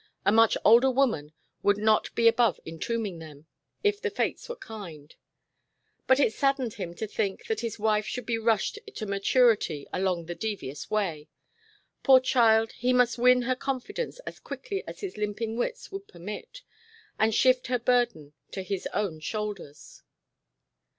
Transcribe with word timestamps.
A 0.25 0.31
much 0.31 0.57
older 0.65 0.89
woman 0.89 1.31
would 1.61 1.77
not 1.77 2.15
be 2.15 2.27
above 2.27 2.59
entombing 2.65 3.19
them, 3.19 3.45
if 3.83 4.01
the 4.01 4.09
fates 4.09 4.49
were 4.49 4.55
kind. 4.55 5.13
But 6.07 6.19
it 6.19 6.33
saddened 6.33 6.73
him 6.73 6.95
to 6.95 7.05
think 7.05 7.45
that 7.45 7.59
his 7.59 7.77
wife 7.77 8.07
should 8.07 8.25
be 8.25 8.39
rushed 8.39 8.79
to 8.95 9.05
maturity 9.05 9.85
along 9.93 10.25
the 10.25 10.33
devious 10.33 10.89
way. 10.89 11.29
Poor 12.01 12.19
child, 12.19 12.71
he 12.71 12.93
must 12.93 13.19
win 13.19 13.43
her 13.43 13.55
confidence 13.55 14.17
as 14.21 14.39
quickly 14.39 14.83
as 14.87 15.01
his 15.01 15.17
limping 15.17 15.55
wits 15.55 15.91
would 15.91 16.07
permit 16.07 16.63
and 17.19 17.35
shift 17.35 17.67
her 17.67 17.77
burden 17.77 18.33
to 18.53 18.63
his 18.63 18.87
own 18.95 19.19
shoulders. 19.19 20.01